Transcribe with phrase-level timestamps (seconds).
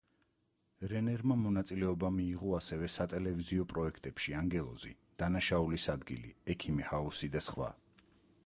[0.91, 7.71] რენერმა მონაწილეობა მიიღო ასევე სატელივიზიო პროექტებში: „ანგელოზი“, „დანაშაულის ადგილი“, „ექიმი ჰაუსი“ და სხვა.